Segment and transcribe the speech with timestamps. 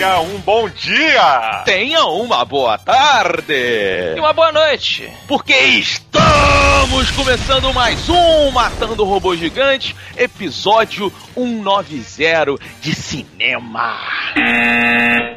[0.00, 1.62] Tenha um bom dia!
[1.66, 3.52] Tenha uma boa tarde!
[4.16, 5.06] E uma boa noite!
[5.28, 14.00] Porque estamos começando mais um Matando Robô Gigante, episódio 190 de cinema.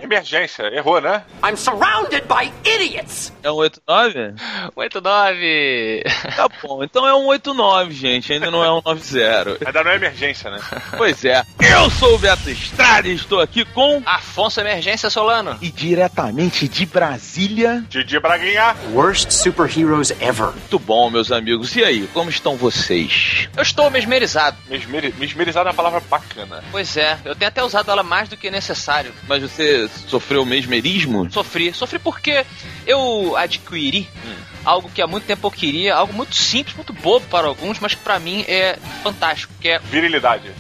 [0.03, 1.23] Emergência, errou, né?
[1.43, 3.31] I'm surrounded by idiots!
[3.41, 4.35] É um 89?
[4.75, 6.03] 89!
[6.35, 9.57] Tá bom, então é um 89, gente, ainda não é um 90.
[9.65, 10.59] Ainda não é emergência, né?
[10.97, 14.01] Pois é, eu sou o Beto Estrada e estou aqui com.
[14.05, 15.57] Afonso Emergência Solano.
[15.61, 17.83] E diretamente de Brasília.
[17.89, 18.75] Didi Braguinha.
[18.91, 20.47] Worst superheroes ever.
[20.47, 21.75] Muito bom, meus amigos.
[21.75, 23.47] E aí, como estão vocês?
[23.55, 24.57] Eu estou mesmerizado.
[24.67, 25.13] Mesmeri...
[25.17, 26.63] Mesmerizado é uma palavra bacana.
[26.71, 29.13] Pois é, eu tenho até usado ela mais do que necessário.
[29.27, 31.29] Mas você sofreu mesmerismo?
[31.31, 31.73] Sofri.
[31.73, 32.45] Sofri porque
[32.85, 34.35] eu adquiri hum.
[34.65, 37.95] algo que há muito tempo eu queria, algo muito simples, muito bobo para alguns, mas
[37.95, 39.79] que para mim é fantástico, que é...
[39.79, 40.51] Virilidade.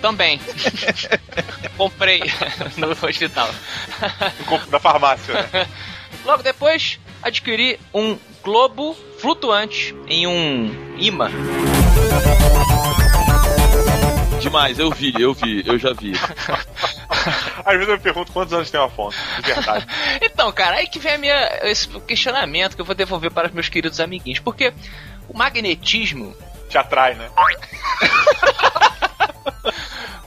[0.00, 0.40] Também.
[1.76, 2.22] Comprei
[2.76, 3.50] no hospital.
[4.70, 5.66] Da farmácia, né?
[6.24, 11.30] Logo depois, adquiri um globo flutuante em um imã.
[14.40, 16.12] Demais, eu vi, eu vi, eu já vi.
[17.64, 19.86] Às vezes eu me pergunto quantos anos tem uma fonte, de verdade.
[20.22, 23.52] então, cara, aí que vem a minha, esse questionamento que eu vou devolver para os
[23.52, 24.38] meus queridos amiguinhos.
[24.38, 24.72] Porque
[25.28, 26.34] o magnetismo.
[26.68, 27.28] Te atrai, né?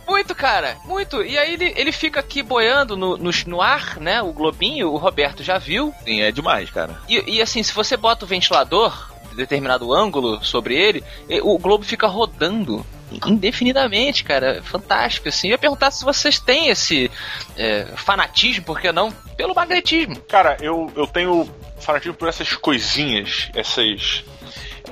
[0.08, 1.24] Muito, cara, muito.
[1.24, 4.22] E aí ele, ele fica aqui boiando no, no, no, ar, né?
[4.22, 5.94] O globinho, o Roberto já viu.
[6.04, 7.00] Sim, é demais, cara.
[7.08, 11.02] E, e assim, se você bota o ventilador de determinado ângulo sobre ele,
[11.42, 12.86] o globo fica rodando
[13.26, 14.62] indefinidamente, cara.
[14.64, 15.48] Fantástico, assim.
[15.48, 17.12] Eu ia perguntar se vocês têm esse
[17.58, 19.12] é, fanatismo, por que não?
[19.38, 20.16] Pelo magnetismo.
[20.22, 21.50] Cara, eu, eu tenho
[21.80, 24.24] fanatismo por essas coisinhas, essas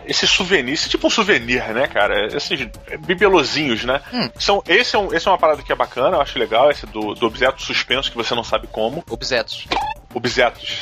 [0.05, 2.27] esse souvenir, esse tipo um souvenir, né, cara?
[2.35, 2.67] Esses
[3.05, 4.01] bibelozinhos, né?
[4.11, 4.29] Hum.
[4.39, 6.85] São, esse, é um, esse é uma parada que é bacana, eu acho legal, esse
[6.87, 9.03] do, do objeto suspenso que você não sabe como.
[9.07, 9.67] Objetos.
[10.13, 10.79] Objetos.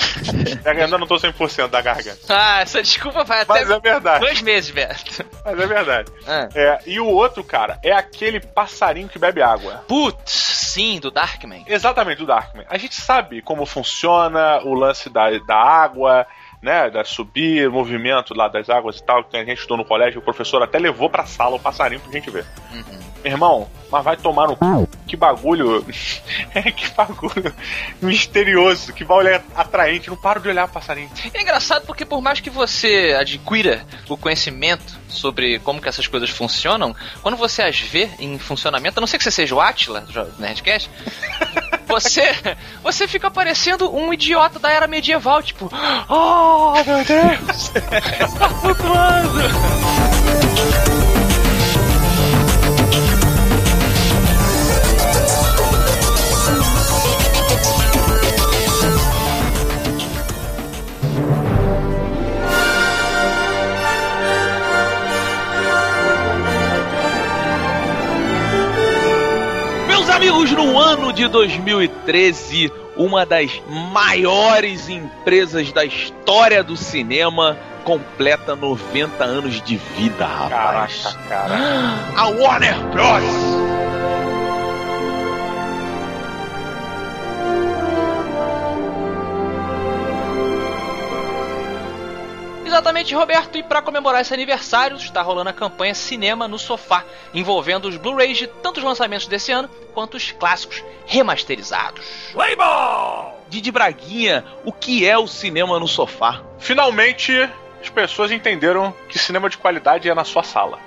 [0.65, 2.19] ainda não tô 100% da garganta.
[2.29, 4.19] Ah, essa desculpa vai até Mas é verdade.
[4.21, 5.25] dois meses, Beto.
[5.43, 6.11] Mas é verdade.
[6.25, 6.47] Ah.
[6.55, 9.83] É, e o outro, cara, é aquele passarinho que bebe água.
[9.88, 11.65] Putz, sim, do Darkman.
[11.67, 12.65] Exatamente, do Darkman.
[12.69, 16.25] A gente sabe como funciona o lance da, da água,
[16.61, 20.19] né, da subir, movimento lá das águas e tal, que a gente estudou no colégio,
[20.19, 22.45] o professor até levou pra sala o passarinho pra gente ver.
[22.71, 22.99] Uhum.
[23.23, 24.88] Meu irmão, mas vai tomar no cu.
[25.08, 25.84] Que bagulho.
[26.75, 27.53] que bagulho
[28.02, 28.94] misterioso.
[28.94, 30.09] Que bagulho atraente.
[30.09, 31.09] Não paro de olhar passarinho.
[31.34, 36.30] É engraçado porque por mais que você adquira o conhecimento sobre como que essas coisas
[36.30, 40.02] funcionam, quando você as vê em funcionamento, a não ser que você seja o Atila
[40.02, 40.90] do Nerdcast,
[41.88, 42.36] você,
[42.84, 45.69] você fica parecendo um idiota da era medieval, tipo,
[46.09, 47.72] oh meu Deus,
[48.19, 49.38] está flutuando.
[70.77, 73.50] no ano de 2013, uma das
[73.91, 81.01] maiores empresas da história do cinema completa 90 anos de vida, rapaz.
[81.01, 81.56] Caraca, cara.
[82.15, 83.56] A Warner Bros.
[92.77, 93.57] Exatamente, Roberto.
[93.57, 97.03] E para comemorar esse aniversário, está rolando a campanha Cinema no Sofá,
[97.33, 102.06] envolvendo os Blu-rays de tantos lançamentos desse ano quanto os clássicos remasterizados.
[102.35, 103.35] Label!
[103.50, 106.44] Didi Braguinha, o que é o cinema no sofá?
[106.59, 107.33] Finalmente,
[107.81, 110.77] as pessoas entenderam que cinema de qualidade é na sua sala.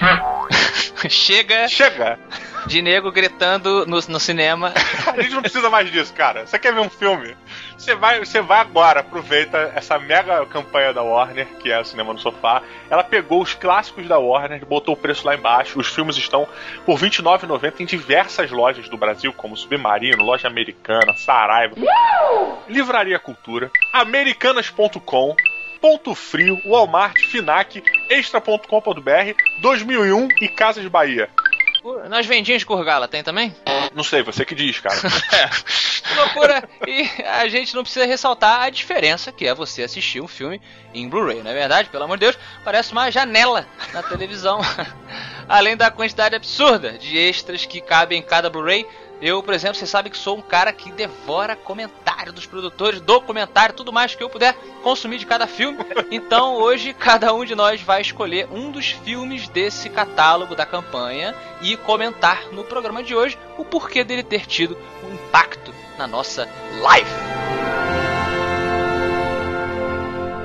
[1.11, 1.67] Chega.
[1.67, 2.21] Chega!
[2.67, 4.73] De nego gritando no, no cinema.
[5.13, 6.47] A gente não precisa mais disso, cara.
[6.47, 7.37] Você quer ver um filme?
[7.81, 12.13] Você vai, você vai agora, aproveita essa mega campanha da Warner, que é o Cinema
[12.13, 12.63] no Sofá.
[12.91, 15.81] Ela pegou os clássicos da Warner, botou o preço lá embaixo.
[15.81, 16.47] Os filmes estão
[16.85, 21.75] por R$29,90 em diversas lojas do Brasil, como Submarino, Loja Americana, Saraiva,
[22.69, 25.35] Livraria Cultura, Americanas.com,
[25.81, 31.31] Ponto Frio, Walmart, Finac, Extra.com.br, 2001 e Casas Bahia.
[32.09, 33.55] Nas vendinhas de Kurgala tem também?
[33.95, 34.97] Não sei, você que diz, cara.
[35.33, 36.15] é.
[36.15, 36.69] Loucura.
[36.87, 40.61] E a gente não precisa ressaltar a diferença que é você assistir um filme
[40.93, 41.89] em Blu-ray, não é verdade?
[41.89, 44.61] Pelo amor de Deus, parece uma janela na televisão.
[45.49, 48.87] Além da quantidade absurda de extras que cabem em cada Blu-ray,
[49.21, 53.75] Eu, por exemplo, você sabe que sou um cara que devora comentário dos produtores, documentário,
[53.75, 55.79] tudo mais que eu puder consumir de cada filme.
[56.11, 61.35] Então, hoje, cada um de nós vai escolher um dos filmes desse catálogo da campanha
[61.61, 66.49] e comentar no programa de hoje o porquê dele ter tido um impacto na nossa
[66.81, 67.11] live.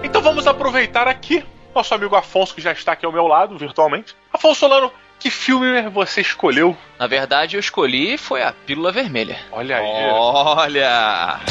[0.04, 1.44] Então vamos aproveitar aqui
[1.75, 4.16] nosso amigo Afonso, que já está aqui ao meu lado, virtualmente.
[4.31, 6.77] Afonso Solano, que filme você escolheu?
[7.00, 9.38] Na verdade, eu escolhi foi a Pílula Vermelha.
[9.51, 10.09] Olha aí.
[10.12, 11.39] Olha!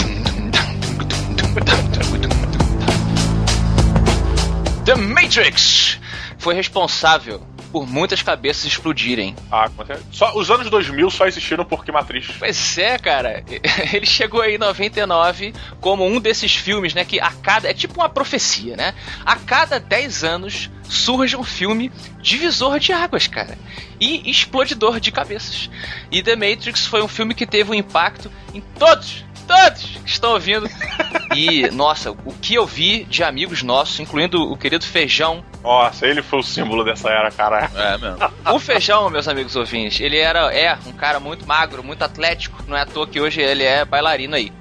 [4.84, 5.98] The Matrix
[6.38, 7.40] foi responsável
[7.74, 9.34] por muitas cabeças explodirem.
[9.50, 9.68] Ah,
[10.12, 12.36] só os anos 2000 só existiram porque Matrix.
[12.38, 13.42] Pois é, cara.
[13.92, 18.00] Ele chegou aí em 99 como um desses filmes, né, que a cada é tipo
[18.00, 18.94] uma profecia, né?
[19.26, 21.90] A cada 10 anos surge um filme
[22.22, 23.58] divisor de águas, cara.
[24.00, 25.68] E explodidor de cabeças.
[26.12, 30.32] E The Matrix foi um filme que teve um impacto em todos todos que estão
[30.32, 30.68] ouvindo.
[31.34, 35.44] E, nossa, o que eu vi de amigos nossos, incluindo o querido Feijão.
[35.64, 37.70] Nossa, ele foi o símbolo dessa era, cara.
[37.74, 38.18] É mesmo.
[38.54, 42.62] O Feijão, meus amigos ouvintes, ele era é um cara muito magro, muito atlético.
[42.68, 44.52] Não é à toa que hoje ele é bailarino aí.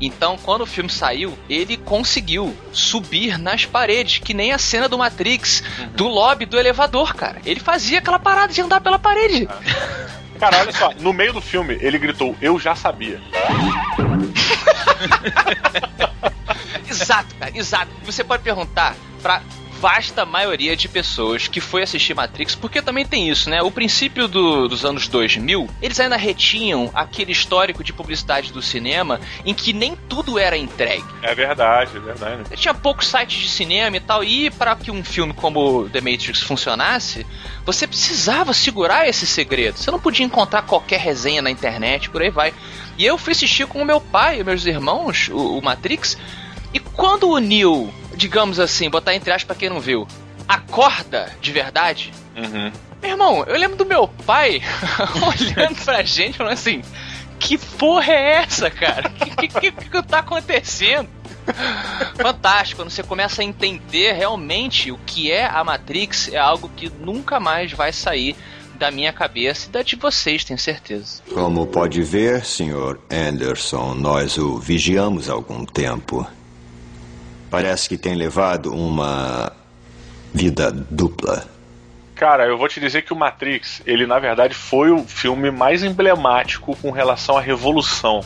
[0.00, 4.98] Então, quando o filme saiu, ele conseguiu subir nas paredes, que nem a cena do
[4.98, 5.62] Matrix,
[5.94, 7.36] do lobby do elevador, cara.
[7.46, 9.48] Ele fazia aquela parada de andar pela parede.
[10.40, 13.20] Cara, olha só, no meio do filme ele gritou: Eu já sabia.
[16.90, 17.92] exato, cara, exato.
[18.02, 19.42] Você pode perguntar pra
[19.80, 23.62] vasta maioria de pessoas que foi assistir Matrix, porque também tem isso, né?
[23.62, 29.18] O princípio do, dos anos 2000, eles ainda retinham aquele histórico de publicidade do cinema
[29.42, 31.06] em que nem tudo era entregue.
[31.22, 32.56] É verdade, é verdade.
[32.56, 36.42] Tinha poucos sites de cinema e tal, e para que um filme como The Matrix
[36.42, 37.26] funcionasse,
[37.64, 39.78] você precisava segurar esse segredo.
[39.78, 42.52] Você não podia encontrar qualquer resenha na internet, por aí vai.
[42.98, 46.18] E eu fui assistir com o meu pai e meus irmãos, o, o Matrix,
[46.74, 50.06] e quando o Neo, digamos assim, botar entre aspas pra quem não viu,
[50.46, 52.70] acorda de verdade, Uhum.
[53.00, 54.60] meu irmão, eu lembro do meu pai
[55.26, 56.82] olhando pra gente falando assim:
[57.38, 59.08] que porra é essa, cara?
[59.08, 61.08] O que, que, que, que tá acontecendo?
[62.20, 66.90] Fantástico, quando você começa a entender realmente o que é a Matrix, é algo que
[67.00, 68.36] nunca mais vai sair
[68.78, 71.22] da minha cabeça e da de vocês, tenho certeza.
[71.32, 72.98] Como pode ver, Sr.
[73.10, 76.26] Anderson, nós o vigiamos há algum tempo.
[77.50, 79.52] Parece que tem levado uma
[80.32, 81.44] vida dupla.
[82.14, 85.82] Cara, eu vou te dizer que o Matrix, ele na verdade foi o filme mais
[85.82, 88.20] emblemático com relação à revolução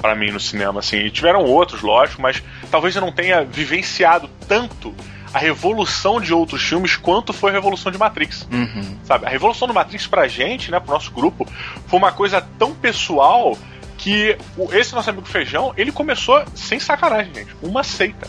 [0.00, 0.96] para mim no cinema, assim.
[0.98, 4.94] E tiveram outros, lógico, mas talvez eu não tenha vivenciado tanto
[5.32, 8.46] a revolução de outros filmes quanto foi a revolução de Matrix.
[8.50, 8.96] Uhum.
[9.04, 9.26] Sabe?
[9.26, 11.46] A revolução do Matrix pra gente, né, pro nosso grupo,
[11.86, 13.56] foi uma coisa tão pessoal
[14.00, 14.34] que
[14.72, 18.26] esse nosso amigo Feijão, ele começou sem sacanagem, gente, uma seita.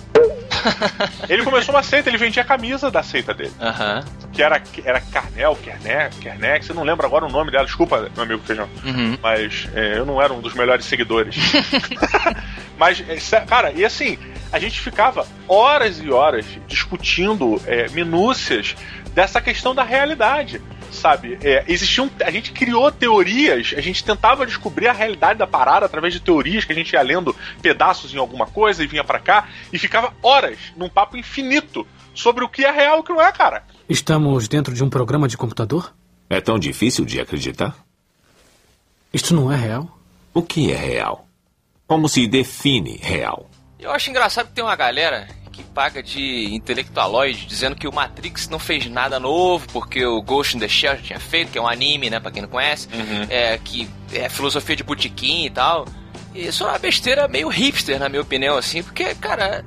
[1.29, 4.03] ele começou uma seita, ele vendia a camisa da seita dele Aham.
[4.33, 8.23] que era, era Carnel, Kernex, Kernex, eu não lembro agora o nome dela, desculpa, meu
[8.23, 8.67] amigo Feijão.
[8.83, 9.17] Uhum.
[9.23, 11.35] Mas é, eu não era um dos melhores seguidores.
[12.77, 14.17] Mas, é, cara, e assim,
[14.51, 18.75] a gente ficava horas e horas discutindo é, minúcias
[19.13, 20.61] dessa questão da realidade.
[20.91, 22.11] Sabe, é, existiam.
[22.23, 26.65] A gente criou teorias, a gente tentava descobrir a realidade da parada através de teorias
[26.65, 30.13] que a gente ia lendo pedaços em alguma coisa e vinha pra cá e ficava
[30.21, 33.63] horas num papo infinito sobre o que é real e o que não é, cara.
[33.87, 35.93] Estamos dentro de um programa de computador?
[36.29, 37.75] É tão difícil de acreditar?
[39.13, 39.97] Isto não é real?
[40.33, 41.25] O que é real?
[41.87, 43.49] Como se define real?
[43.79, 48.47] Eu acho engraçado que tem uma galera que paga de intelectualoide dizendo que o Matrix
[48.49, 51.61] não fez nada novo porque o Ghost in the Shell já tinha feito, que é
[51.61, 52.87] um anime, né, pra quem não conhece,
[53.29, 55.85] é que é filosofia de botequim e tal.
[56.33, 59.65] Isso é uma besteira meio hipster, na minha opinião, assim, porque, cara,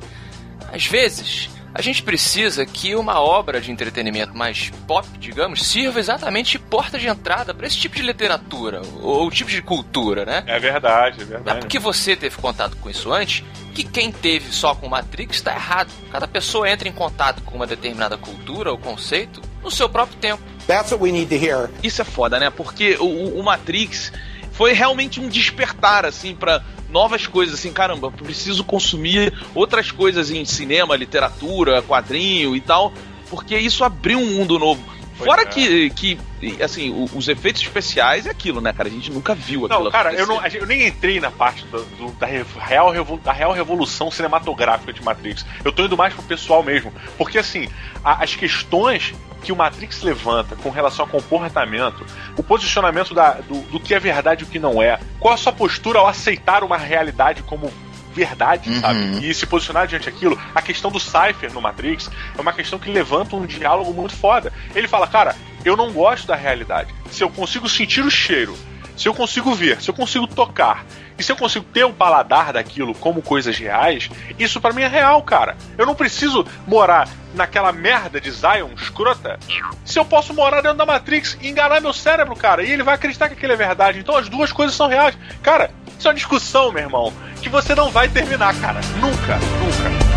[0.73, 6.52] às vezes a gente precisa que uma obra de entretenimento mais pop, digamos, sirva exatamente
[6.52, 10.45] de porta de entrada pra esse tipo de literatura ou tipo de cultura, né?
[10.47, 11.59] É verdade, é Não é verdade.
[11.61, 13.43] porque você teve contato com isso antes
[13.75, 15.90] que quem teve só com Matrix está errado.
[16.12, 20.40] Cada pessoa entra em contato com uma determinada cultura ou conceito no seu próprio tempo.
[20.69, 21.69] That's what we need to hear.
[21.83, 22.50] Isso é foda, né?
[22.50, 24.12] Porque o, o Matrix
[24.52, 26.62] foi realmente um despertar, assim, pra
[26.95, 32.93] novas coisas, assim, caramba, preciso consumir outras coisas em cinema, literatura, quadrinho e tal,
[33.29, 34.81] porque isso abriu um mundo novo.
[35.17, 35.47] Pois Fora é.
[35.47, 36.19] que, que,
[36.63, 38.89] assim, os efeitos especiais é aquilo, né, cara?
[38.89, 41.85] A gente nunca viu aquilo Não, cara, eu, não, eu nem entrei na parte do-
[41.97, 45.45] do- da, real, da real revolução cinematográfica de Matrix.
[45.65, 46.93] Eu tô indo mais pro pessoal mesmo.
[47.17, 47.69] Porque, assim,
[48.05, 52.05] a- as questões que o Matrix levanta com relação ao comportamento,
[52.37, 55.37] o posicionamento da, do, do que é verdade e o que não é, qual a
[55.37, 57.71] sua postura ao aceitar uma realidade como
[58.13, 58.81] verdade, Uhum.
[58.81, 59.29] sabe?
[59.29, 60.41] E se posicionar diante daquilo.
[60.55, 64.53] A questão do Cypher no Matrix é uma questão que levanta um diálogo muito foda.
[64.75, 65.35] Ele fala, cara,
[65.65, 66.95] eu não gosto da realidade.
[67.11, 68.57] Se eu consigo sentir o cheiro,
[68.97, 70.87] se eu consigo ver, se eu consigo tocar,
[71.18, 74.88] e se eu consigo ter o paladar daquilo como coisas reais, isso pra mim é
[74.88, 75.56] real, cara.
[75.78, 79.38] Eu não preciso morar naquela merda de Zion escrota
[79.85, 82.94] se eu posso morar dentro da Matrix e enganar meu cérebro, cara, e ele vai
[82.94, 83.99] acreditar que aquilo é verdade.
[83.99, 85.16] Então as duas coisas são reais.
[85.42, 88.80] Cara, isso é uma discussão, meu irmão, que você não vai terminar, cara.
[89.00, 90.13] Nunca, nunca.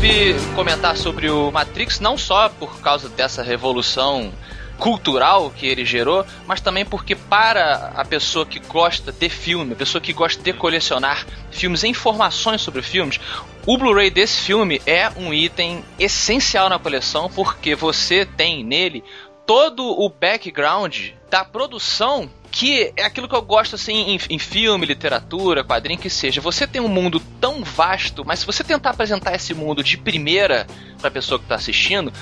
[0.00, 4.32] Resolvi comentar sobre o Matrix não só por causa dessa revolução
[4.78, 9.76] cultural que ele gerou, mas também porque para a pessoa que gosta de filme, a
[9.76, 13.18] pessoa que gosta de colecionar filmes informações sobre filmes,
[13.66, 19.02] o Blu-ray desse filme é um item essencial na coleção porque você tem nele
[19.44, 24.84] todo o background da produção que é aquilo que eu gosto assim em, em filme,
[24.84, 26.40] literatura, quadrinho que seja.
[26.40, 30.66] Você tem um mundo tão vasto, mas se você tentar apresentar esse mundo de primeira
[30.98, 32.12] para a pessoa que está assistindo,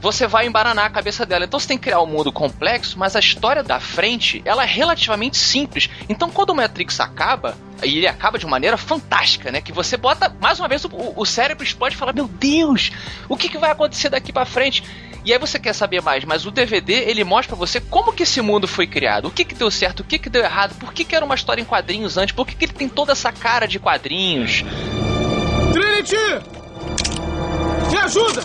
[0.00, 1.44] você vai embaranar a cabeça dela.
[1.44, 4.66] Então você tem que criar um mundo complexo, mas a história da frente, ela é
[4.66, 5.88] relativamente simples.
[6.08, 9.60] Então quando o Matrix acaba, e ele acaba de maneira fantástica, né?
[9.60, 12.92] Que você bota, mais uma vez, o, o cérebro explode e fala: Meu Deus,
[13.28, 14.82] o que, que vai acontecer daqui pra frente?
[15.24, 18.22] E aí você quer saber mais, mas o DVD ele mostra pra você como que
[18.22, 20.92] esse mundo foi criado, o que que deu certo, o que que deu errado, por
[20.92, 23.32] que que era uma história em quadrinhos antes, por que que ele tem toda essa
[23.32, 24.62] cara de quadrinhos.
[28.06, 28.42] Ajuda!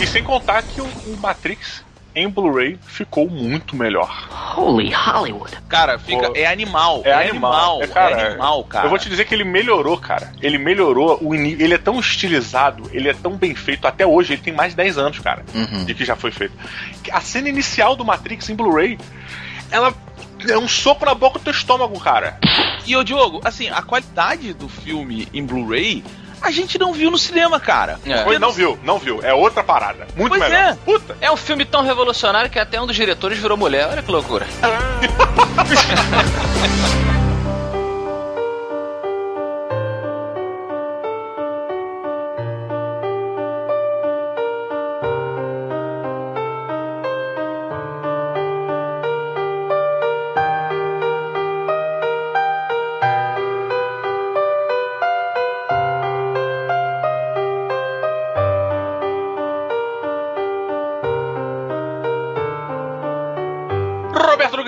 [0.00, 4.28] E sem contar que o, o Matrix em Blu-ray ficou muito melhor.
[4.56, 5.56] Holy Hollywood.
[5.68, 6.28] Cara, fica.
[6.30, 7.00] Pô, É animal.
[7.04, 7.82] É, É, animal, animal.
[7.82, 8.86] é, cara, é animal, cara.
[8.86, 10.30] Eu vou te dizer que ele melhorou, cara.
[10.42, 13.86] Ele melhorou o Ele é tão estilizado, ele é tão bem feito.
[13.86, 15.84] Até hoje, ele tem mais de 10 anos, cara, Uhum.
[15.84, 16.54] de que já foi feito.
[17.10, 18.98] A cena inicial do Matrix em Blu-ray,
[19.70, 19.94] ela
[20.48, 22.38] é um soco na boca do teu estômago, cara.
[22.86, 26.02] E ô Diogo, assim, a qualidade do filme em Blu-ray,
[26.40, 28.00] a gente não viu no cinema, cara.
[28.04, 28.24] É.
[28.24, 29.20] Foi, não viu, não viu.
[29.22, 30.06] É outra parada.
[30.16, 30.72] Muito Pois melhor.
[30.72, 30.74] é.
[30.84, 31.16] Puta.
[31.20, 33.88] É um filme tão revolucionário que até um dos diretores virou mulher.
[33.90, 34.46] Olha que loucura.
[34.60, 35.12] Roberto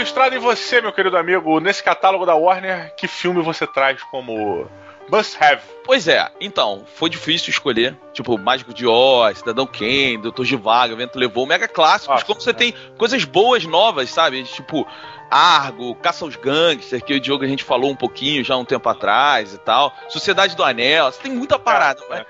[0.05, 4.03] Duque Estrada, e você, meu querido amigo, nesse catálogo da Warner, que filme você traz
[4.03, 4.69] como
[5.11, 5.63] must have?
[5.83, 7.97] Pois é, então, foi difícil escolher.
[8.13, 12.51] Tipo, Mágico de Oz, Cidadão Kane, Doutor Givago, Vento Levou, mega clássicos, Nossa, como você
[12.51, 12.53] é.
[12.53, 14.45] tem coisas boas, novas, sabe?
[14.45, 14.87] Tipo,
[15.31, 18.87] Argo, Caça aos Gangsters, que o Diogo a gente falou um pouquinho já um tempo
[18.87, 19.91] atrás e tal.
[20.11, 22.03] Sociedade do Anel, você tem muita parada.
[22.03, 22.09] É, é.
[22.09, 22.27] Mas,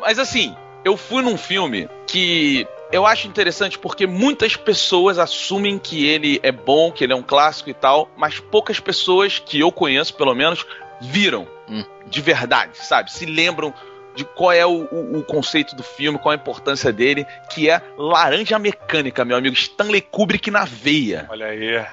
[0.00, 6.06] mas assim, eu fui num filme que eu acho interessante porque muitas pessoas assumem que
[6.06, 9.70] ele é bom, que ele é um clássico e tal, mas poucas pessoas que eu
[9.72, 10.64] conheço, pelo menos,
[11.00, 11.84] viram Hum.
[12.06, 13.10] de verdade, sabe?
[13.12, 13.74] Se lembram
[14.14, 17.82] de qual é o, o- o conceito do filme, qual a importância dele, que é
[17.98, 21.26] Laranja Mecânica, meu amigo Stanley Kubrick na veia.
[21.28, 21.84] Olha aí.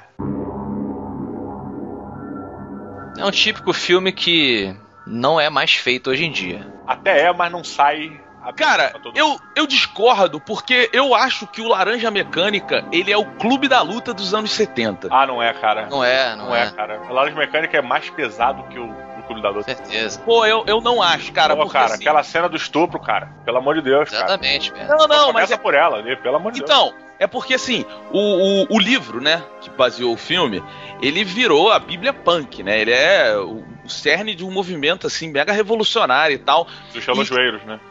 [3.18, 4.74] É um típico filme que
[5.06, 6.66] não é mais feito hoje em dia.
[6.88, 8.20] Até é, mas não sai.
[8.44, 13.26] A- Cara, eu, eu discordo porque eu acho que o Laranja Mecânica, ele é o
[13.26, 15.08] clube da luta dos anos 70.
[15.12, 15.88] Ah, não é, cara.
[15.88, 16.72] Não é, não, Não é, é.
[16.72, 17.02] cara.
[17.08, 19.64] A Laranja Mecânica é mais pesado que o, o Clube da Luta.
[19.64, 20.20] certeza.
[20.22, 23.30] Pô, eu, eu não acho, cara, Pô, porque cara, assim- aquela cena do estupro, cara.
[23.46, 24.26] Pelo amor de Deus, cara.
[24.26, 24.88] Exatamente, velho.
[24.90, 26.70] Não, Só não, mas começa é por ela, ali, pelo amor de Deus.
[26.70, 30.62] Então, é porque assim, o, o, o livro, né, que baseou o filme,
[31.02, 32.80] ele virou a Bíblia Punk, né?
[32.82, 36.68] Ele é o, o cerne de um movimento, assim, mega revolucionário e tal.
[36.94, 37.80] Dos relojoeiros, né?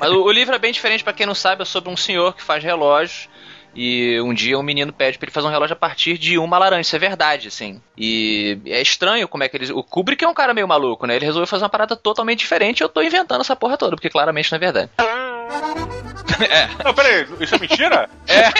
[0.00, 2.34] Mas o, o livro é bem diferente, pra quem não sabe, é sobre um senhor
[2.34, 3.28] que faz relógios.
[3.78, 6.56] E um dia um menino pede pra ele fazer um relógio a partir de uma
[6.56, 6.80] laranja.
[6.80, 7.78] Isso é verdade, assim.
[7.96, 9.68] E é estranho como é que eles.
[9.68, 11.16] O Kubrick é um cara meio maluco, né?
[11.16, 14.08] Ele resolveu fazer uma parada totalmente diferente e eu tô inventando essa porra toda, porque
[14.08, 14.90] claramente não é verdade.
[16.40, 16.84] É.
[16.84, 18.10] Não, peraí, isso é mentira?
[18.26, 18.50] É.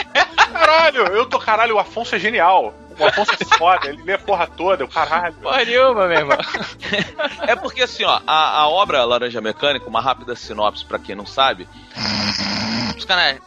[0.51, 2.73] Caralho, eu tô caralho, o Afonso é genial.
[2.97, 5.35] O Afonso é foda, ele lê a porra toda, o caralho.
[5.35, 6.37] Porra nenhuma, meu irmão.
[7.41, 11.25] É porque assim, ó, a, a obra Laranja Mecânica, uma rápida sinopse pra quem não
[11.25, 11.67] sabe,
[12.99, 13.41] Sacanagem.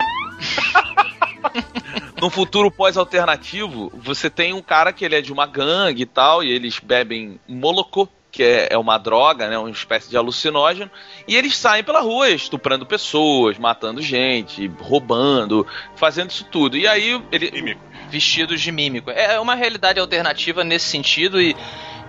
[2.20, 6.42] num futuro pós-alternativo, você tem um cara que ele é de uma gangue e tal,
[6.44, 10.90] e eles bebem molocô, que é, é uma droga, né, uma espécie de alucinógeno,
[11.26, 16.76] e eles saem pela rua estuprando pessoas, matando gente, roubando, fazendo isso tudo.
[16.76, 17.90] E aí ele, Mímico.
[18.10, 19.10] Vestidos de mímico.
[19.10, 21.54] É uma realidade alternativa nesse sentido e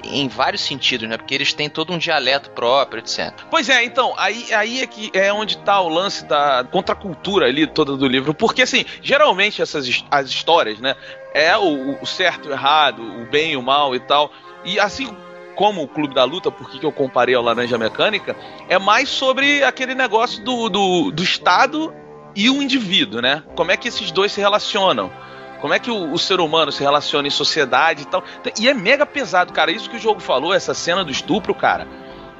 [0.03, 1.15] em vários sentidos, né?
[1.15, 3.31] Porque eles têm todo um dialeto próprio, etc.
[3.51, 7.67] Pois é, então, aí, aí é que é onde tá o lance da contracultura ali
[7.67, 8.33] toda do livro.
[8.33, 10.95] Porque, assim, geralmente essas as histórias, né?
[11.33, 14.31] É o, o certo e o errado, o bem e o mal e tal.
[14.65, 15.15] E assim
[15.61, 18.35] como o Clube da Luta, por que eu comparei ao Laranja Mecânica,
[18.67, 21.93] é mais sobre aquele negócio do, do, do Estado
[22.35, 23.43] e o indivíduo, né?
[23.55, 25.11] Como é que esses dois se relacionam?
[25.59, 28.23] Como é que o, o ser humano se relaciona em sociedade e tal.
[28.59, 29.69] E é mega pesado, cara.
[29.69, 31.87] Isso que o jogo falou, essa cena do estupro, cara.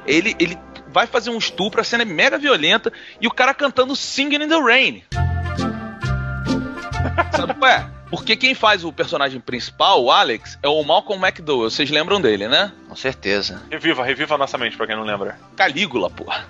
[0.04, 3.94] Ele, ele vai fazer um estupro, a cena é mega violenta e o cara cantando
[3.94, 5.04] Singing in the Rain.
[7.30, 8.01] Sabe qual é?
[8.12, 11.70] Porque quem faz o personagem principal, o Alex, é o Malcolm McDowell.
[11.70, 12.70] Vocês lembram dele, né?
[12.86, 13.62] Com certeza.
[13.70, 15.38] Reviva, reviva a nossa mente, pra quem não lembra.
[15.56, 16.46] Calígula, porra.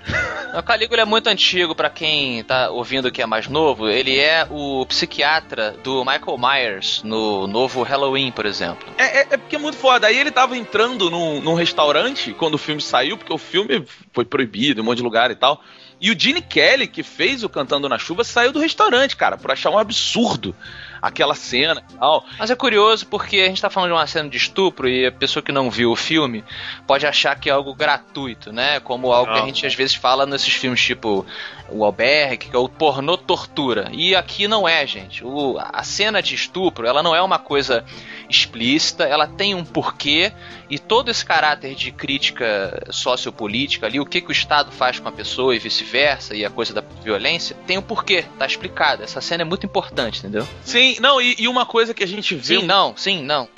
[0.58, 3.88] O Calígula é muito antigo pra quem tá ouvindo que é mais novo.
[3.88, 8.88] Ele é o psiquiatra do Michael Myers no novo Halloween, por exemplo.
[8.98, 10.08] É, é, é porque é muito foda.
[10.08, 14.24] Aí ele tava entrando num, num restaurante quando o filme saiu, porque o filme foi
[14.24, 15.62] proibido em um monte de lugar e tal.
[16.00, 19.52] E o Gene Kelly, que fez o Cantando na Chuva, saiu do restaurante, cara, por
[19.52, 20.52] achar um absurdo
[21.02, 22.24] aquela cena e tal.
[22.38, 25.10] Mas é curioso porque a gente tá falando de uma cena de estupro e a
[25.10, 26.44] pessoa que não viu o filme
[26.86, 28.78] pode achar que é algo gratuito, né?
[28.78, 29.46] Como algo que a Não.
[29.48, 31.26] gente às vezes fala nesses filmes tipo
[31.68, 33.88] o Albergue, que é o pornô tortura.
[33.92, 35.24] E aqui não é, gente.
[35.24, 37.84] O, a cena de estupro, ela não é uma coisa
[38.28, 40.32] explícita, ela tem um porquê
[40.68, 45.08] e todo esse caráter de crítica sociopolítica ali, o que, que o Estado faz com
[45.08, 49.02] a pessoa e vice-versa, e a coisa da violência, tem um porquê, tá explicado.
[49.02, 50.46] Essa cena é muito importante, entendeu?
[50.64, 52.58] Sim, não, e, e uma coisa que a gente vê.
[52.58, 53.48] Sim, não, sim, não.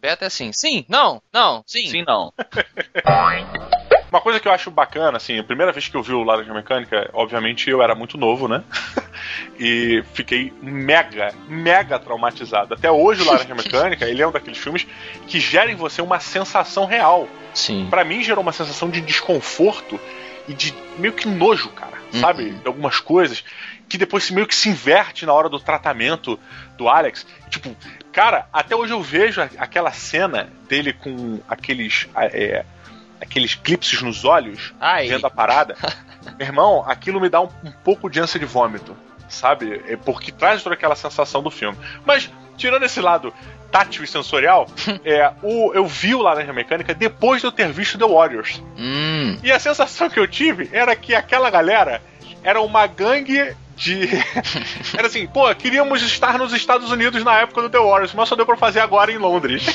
[0.00, 0.52] Beto é assim.
[0.52, 1.86] Sim, não, não, sim.
[1.86, 2.32] Sim, não.
[4.10, 6.52] Uma coisa que eu acho bacana, assim, a primeira vez que eu vi o Laranja
[6.52, 8.62] Mecânica, obviamente eu era muito novo, né?
[9.58, 12.74] e fiquei mega, mega traumatizado.
[12.74, 14.86] Até hoje o Laranja Mecânica, ele é um daqueles filmes
[15.26, 17.26] que gera em você uma sensação real.
[17.54, 17.86] Sim.
[17.88, 19.98] Pra mim gerou uma sensação de desconforto
[20.46, 22.50] e de meio que nojo, cara, sabe?
[22.50, 23.42] De algumas coisas
[23.92, 26.40] que depois meio que se inverte na hora do tratamento
[26.78, 27.26] do Alex.
[27.50, 27.76] Tipo,
[28.10, 32.64] cara, até hoje eu vejo aquela cena dele com aqueles é,
[33.20, 35.08] aqueles clipses nos olhos, Ai.
[35.08, 35.76] vendo a parada.
[36.38, 38.96] Meu irmão, aquilo me dá um, um pouco de ânsia de vômito,
[39.28, 39.82] sabe?
[39.86, 41.76] É porque traz toda aquela sensação do filme.
[42.06, 43.30] Mas tirando esse lado
[43.70, 44.66] tátil e sensorial,
[45.04, 48.62] é, o, eu vi o Laranja Mecânica depois de eu ter visto The Warriors.
[48.74, 49.36] Hum.
[49.42, 52.00] E a sensação que eu tive era que aquela galera
[52.42, 54.08] era uma gangue de.
[54.96, 58.36] era assim, pô, queríamos estar nos Estados Unidos na época do The Warriors, mas só
[58.36, 59.66] deu pra fazer agora em Londres.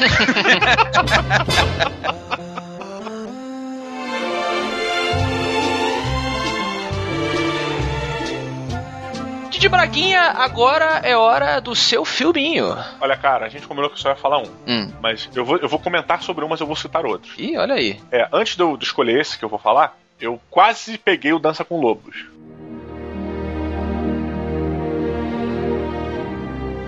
[9.58, 12.78] Didi Braguinha, agora é hora do seu filminho.
[13.02, 14.52] Olha, cara, a gente combinou que só ia falar um.
[14.68, 14.94] Hum.
[15.02, 17.34] Mas eu vou, eu vou comentar sobre um, mas eu vou citar outros.
[17.40, 18.00] Ih, olha aí.
[18.12, 21.66] É, antes de eu escolher esse que eu vou falar, eu quase peguei o Dança
[21.66, 22.28] com Lobos.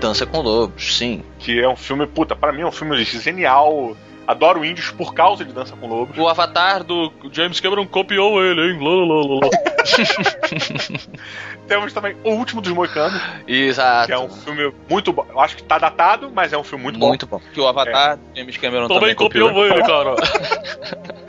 [0.00, 1.22] Dança com Lobos, sim.
[1.38, 3.96] Que é um filme, puta, pra mim é um filme genial.
[4.26, 6.16] Adoro índios por causa de Dança com Lobos.
[6.16, 8.78] O avatar do James Cameron copiou ele, hein?
[8.80, 9.50] Lá, lá, lá, lá.
[11.66, 14.06] Temos também O Último dos Moicanos, Exato.
[14.06, 15.26] que é um filme muito bom.
[15.28, 17.40] Eu acho que tá datado, mas é um filme muito, Muito bom.
[17.52, 19.48] Que o Avatar, James Cameron também, Também copiou.
[19.48, 20.14] copiou ele, cara.
[20.14, 21.10] bom.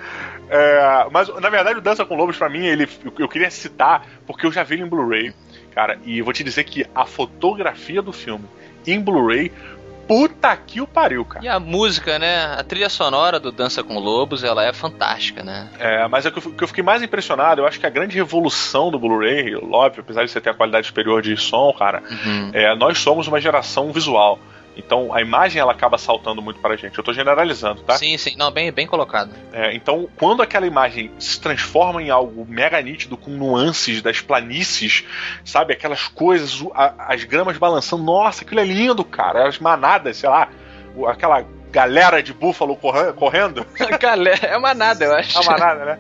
[0.53, 4.05] É, mas, na verdade, o Dança com Lobos, pra mim, ele, eu, eu queria citar,
[4.27, 5.34] porque eu já vi ele em Blu-ray,
[5.73, 8.45] cara, e eu vou te dizer que a fotografia do filme
[8.86, 9.51] em Blu-ray,
[10.07, 11.45] puta que o pariu, cara.
[11.45, 12.45] E a música, né?
[12.57, 15.69] A trilha sonora do Dança com Lobos, ela é fantástica, né?
[15.79, 17.89] É, mas é que eu, fi- que eu fiquei mais impressionado, eu acho que a
[17.89, 22.03] grande revolução do Blu-ray, óbvio, apesar de você ter a qualidade superior de som, cara,
[22.10, 22.49] Uhum.
[22.53, 24.38] é, nós somos uma geração visual.
[24.75, 26.97] Então a imagem ela acaba saltando muito pra gente.
[26.97, 27.97] Eu tô generalizando, tá?
[27.97, 28.36] Sim, sim.
[28.38, 29.31] Não, bem, bem colocado.
[29.51, 35.03] É, então, quando aquela imagem se transforma em algo mega nítido, com nuances das planícies,
[35.43, 35.73] sabe?
[35.73, 39.47] Aquelas coisas, a- as gramas balançando, nossa, aquilo é lindo, cara.
[39.47, 40.47] As manadas, sei lá,
[41.07, 42.77] aquela galera de búfalo
[43.15, 43.65] correndo.
[43.99, 45.38] Galera, é uma nada, eu acho.
[45.38, 45.99] É uma nada, né?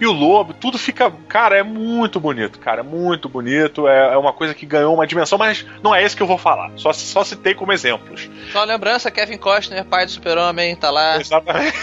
[0.00, 1.10] E o lobo, tudo fica.
[1.28, 2.82] Cara, é muito bonito, cara.
[2.82, 3.86] Muito bonito.
[3.86, 6.38] É, é uma coisa que ganhou uma dimensão, mas não é esse que eu vou
[6.38, 6.72] falar.
[6.76, 8.28] Só, só citei como exemplos.
[8.52, 11.18] Só lembrança, Kevin Costner, pai do super-homem, tá lá.
[11.20, 11.76] Exatamente.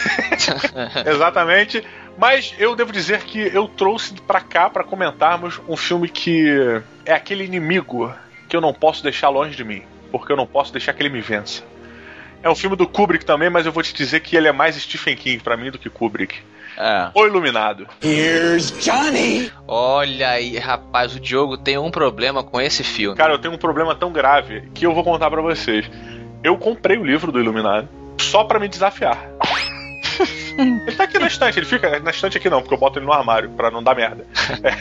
[1.08, 1.84] Exatamente.
[2.18, 7.14] Mas eu devo dizer que eu trouxe pra cá pra comentarmos um filme que é
[7.14, 8.14] aquele inimigo
[8.48, 9.82] que eu não posso deixar longe de mim,
[10.12, 11.64] porque eu não posso deixar que ele me vença.
[12.44, 14.76] É um filme do Kubrick também, mas eu vou te dizer que ele é mais
[14.76, 16.36] Stephen King pra mim do que Kubrick.
[16.78, 17.10] É.
[17.14, 17.88] O Iluminado.
[19.66, 23.16] Olha aí, rapaz, o Diogo tem um problema com esse filme.
[23.16, 25.90] Cara, eu tenho um problema tão grave que eu vou contar pra vocês.
[26.44, 27.88] Eu comprei o livro do Iluminado
[28.20, 29.18] só pra me desafiar.
[30.58, 33.06] ele tá aqui na estante, ele fica na estante aqui não, porque eu boto ele
[33.06, 34.26] no armário pra não dar merda.
[34.64, 34.72] É.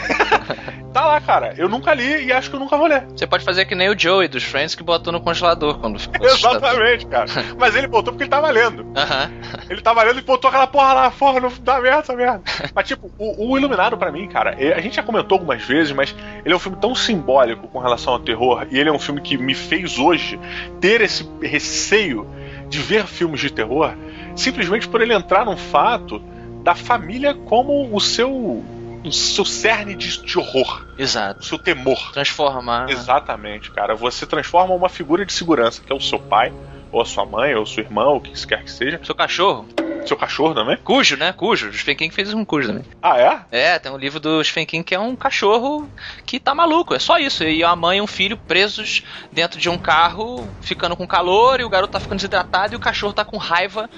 [0.92, 1.54] tá lá, cara.
[1.56, 3.04] Eu nunca li e acho que eu nunca vou ler.
[3.06, 6.26] Você pode fazer que nem o Joey dos Friends que botou no congelador quando ficou.
[6.26, 7.26] Exatamente, cara.
[7.58, 8.86] Mas ele botou porque ele tava lendo.
[8.96, 9.30] Aham.
[9.70, 12.42] Ele tava lendo e botou aquela porra lá, porra, não dá merda essa merda.
[12.74, 15.92] Mas, tipo, o, o Iluminado, pra mim, cara, é- a gente já comentou algumas vezes,
[15.92, 16.14] mas
[16.44, 19.20] ele é um filme tão simbólico com relação ao terror, e ele é um filme
[19.20, 20.38] que me fez hoje
[20.80, 22.26] ter esse receio
[22.68, 23.92] de ver filmes de terror,
[24.36, 26.20] simplesmente por ele entrar num fato
[26.62, 28.64] da família como o seu.
[29.04, 31.44] O seu cerne de, de horror, o Exato.
[31.44, 32.12] seu temor.
[32.12, 32.88] Transformar.
[32.88, 33.96] Exatamente, cara.
[33.96, 36.52] Você transforma uma figura de segurança, que é o seu pai,
[36.92, 39.00] ou a sua mãe, ou seu irmão, ou o que quer que seja.
[39.02, 39.66] Seu cachorro.
[40.06, 40.76] Seu cachorro também.
[40.76, 41.32] Cujo, né?
[41.32, 41.68] Cujo.
[41.68, 42.84] O Stephen King fez um cujo também.
[43.00, 43.74] Ah, é?
[43.74, 45.88] É, tem um livro do Stephen King que é um cachorro
[46.26, 46.94] que tá maluco.
[46.94, 47.44] É só isso.
[47.44, 51.64] E a mãe e um filho presos dentro de um carro, ficando com calor, e
[51.64, 53.88] o garoto tá ficando desidratado e o cachorro tá com raiva.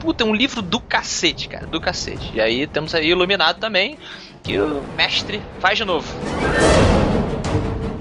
[0.00, 1.66] Puta, é um livro do cacete, cara.
[1.66, 2.32] Do cacete.
[2.34, 3.98] E aí temos aí Iluminado também,
[4.42, 6.12] que o mestre faz de novo.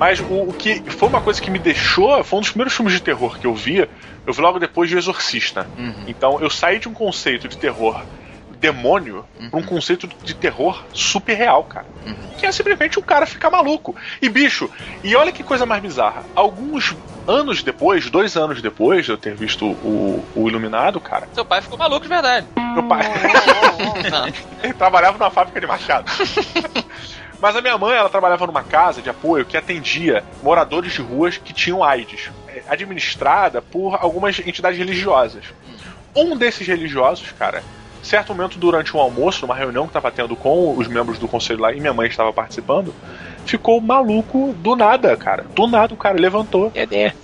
[0.01, 2.23] Mas o, o que foi uma coisa que me deixou.
[2.23, 3.87] Foi um dos primeiros filmes de terror que eu via.
[4.25, 5.67] Eu vi logo depois de O Exorcista.
[6.07, 8.01] Então eu saí de um conceito de terror
[8.59, 11.85] demônio pra um conceito de terror super real, cara.
[12.39, 13.95] Que é simplesmente um cara ficar maluco.
[14.19, 14.71] E bicho,
[15.03, 16.23] e olha que coisa mais bizarra.
[16.35, 16.95] Alguns
[17.27, 21.61] anos depois, dois anos depois de eu ter visto o, o Iluminado, cara, Seu pai
[21.61, 22.47] ficou maluco de verdade.
[22.55, 23.03] meu pai.
[24.63, 26.11] Ele trabalhava numa fábrica de machado.
[27.41, 31.37] Mas a minha mãe, ela trabalhava numa casa de apoio que atendia moradores de ruas
[31.37, 35.45] que tinham AIDS, é, administrada por algumas entidades religiosas.
[36.15, 37.63] Um desses religiosos, cara,
[38.03, 41.61] certo momento durante um almoço, numa reunião que estava tendo com os membros do conselho
[41.61, 42.93] lá e minha mãe estava participando,
[43.45, 45.45] ficou maluco do nada, cara.
[45.55, 46.71] Do nada o cara levantou,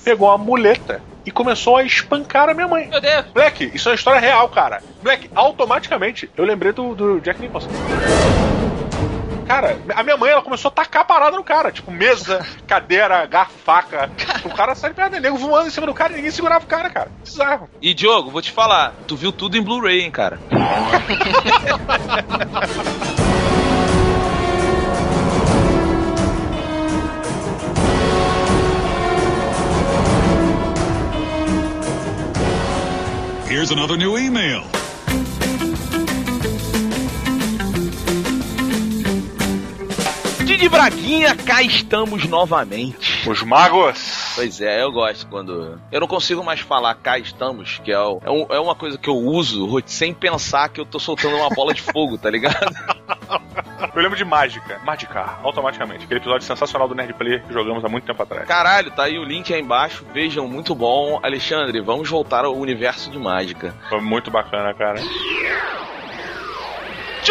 [0.04, 2.88] pegou uma muleta e começou a espancar a minha mãe.
[2.88, 3.26] Meu Deus.
[3.34, 4.82] Black, isso é uma história real, cara.
[5.04, 7.70] Black, automaticamente, eu lembrei do, do Jack Nicholson.
[9.48, 11.72] Cara, a minha mãe, ela começou a tacar a parada no cara.
[11.72, 14.12] Tipo, mesa, cadeira, garfo, faca.
[14.44, 16.68] O cara sai de perna nego voando em cima do cara e ninguém segurava o
[16.68, 17.10] cara, cara.
[17.24, 17.70] Bizarro.
[17.82, 20.38] E Diogo, vou te falar, tu viu tudo em Blu-ray, hein, cara?
[33.50, 34.64] Here's another new email.
[40.58, 43.30] Didi Braguinha, cá estamos novamente.
[43.30, 44.32] Os magos.
[44.34, 45.80] Pois é, eu gosto quando.
[45.91, 48.98] Eu não consigo mais falar cá estamos, que é, o- é, um- é uma coisa
[48.98, 52.56] que eu uso sem pensar que eu tô soltando uma bola de fogo, tá ligado?
[53.96, 54.80] Eu lembro de Mágica.
[54.84, 56.06] Magicar, automaticamente.
[56.06, 58.48] Aquele episódio sensacional do Nerd Player que jogamos há muito tempo atrás.
[58.48, 60.04] Caralho, tá aí o link aí embaixo.
[60.13, 61.20] Vejam, muito bom.
[61.22, 63.76] Alexandre, vamos voltar ao universo de mágica.
[63.89, 65.00] Foi muito bacana, cara.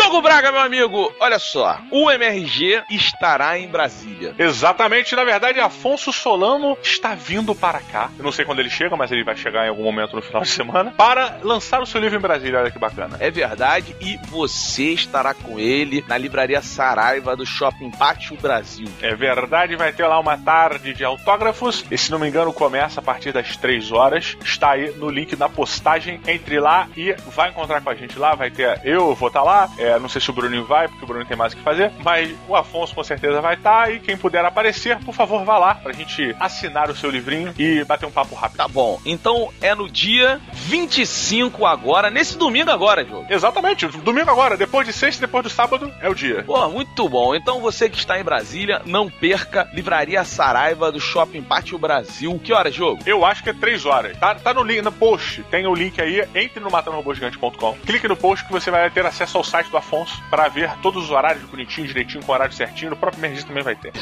[0.07, 1.81] Diogo Braga, meu amigo, olha só.
[1.91, 4.37] O MRG estará em Brasília.
[4.39, 8.09] Exatamente, na verdade, Afonso Solano está vindo para cá.
[8.17, 10.43] Eu não sei quando ele chega, mas ele vai chegar em algum momento no final
[10.43, 12.61] de semana para lançar o seu livro em Brasília.
[12.61, 13.17] Olha que bacana.
[13.19, 18.87] É verdade, e você estará com ele na livraria Saraiva do Shopping Pátio Brasil.
[19.03, 21.85] É verdade, vai ter lá uma tarde de autógrafos.
[21.91, 24.37] E se não me engano, começa a partir das 3 horas.
[24.45, 26.21] Está aí no link da postagem.
[26.29, 28.37] Entre lá e vai encontrar com a gente lá.
[28.37, 29.69] Vai ter eu, vou estar lá.
[29.77, 31.93] É, não sei se o Bruninho vai, porque o Bruninho tem mais o que fazer.
[32.05, 33.93] Mas o Afonso com certeza vai estar.
[33.93, 37.85] E quem puder aparecer, por favor, vá lá pra gente assinar o seu livrinho e
[37.85, 38.59] bater um papo rápido.
[38.59, 43.27] Tá bom, então é no dia 25 agora, nesse domingo agora, Diogo.
[43.29, 46.43] Exatamente, domingo agora, depois de sexta, depois do sábado, é o dia.
[46.45, 47.35] Pô, muito bom.
[47.35, 52.41] Então você que está em Brasília, não perca Livraria Saraiva do Shopping Pátio Brasil.
[52.43, 53.03] Que horas, jogo?
[53.07, 54.17] Eu acho que é 3 horas.
[54.19, 55.43] Tá, tá no link, no post.
[55.51, 56.27] Tem o link aí.
[56.35, 57.79] Entre no matandorobogigante.com.
[57.87, 59.86] Clique no post que você vai ter acesso ao site do Afonso
[60.31, 62.91] para ver todos os horários bonitinho, direitinho, com horário certinho.
[62.91, 63.93] No próprio Mergis também vai ter.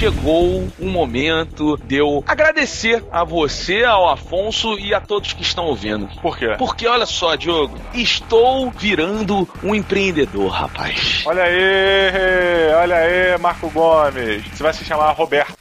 [0.00, 5.66] chegou um momento de eu agradecer a você, ao Afonso e a todos que estão
[5.66, 6.08] ouvindo.
[6.22, 6.54] Por quê?
[6.56, 11.22] Porque olha só, Diogo, estou virando um empreendedor, rapaz.
[11.26, 14.42] Olha aí, olha aí, Marco Gomes.
[14.46, 15.59] Você vai se chamar Roberto.